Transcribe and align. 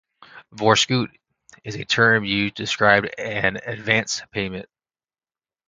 "Voorskot" 0.55 1.09
is 1.63 1.75
a 1.75 1.85
term 1.85 2.25
used 2.25 2.55
to 2.55 2.63
describe 2.63 3.05
an 3.19 3.57
advance 3.63 4.23
payment. 4.31 4.67